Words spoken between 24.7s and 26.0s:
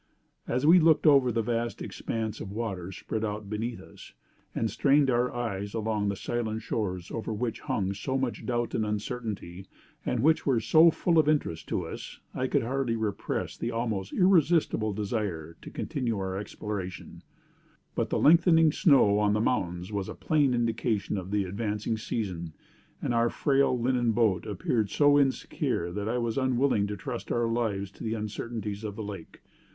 so insecure